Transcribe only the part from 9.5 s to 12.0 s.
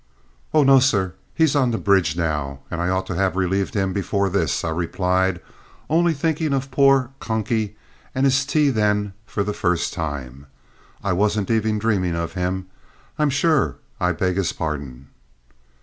first time. "I wasn't even